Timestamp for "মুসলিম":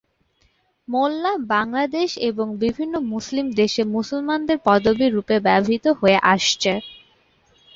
3.11-3.45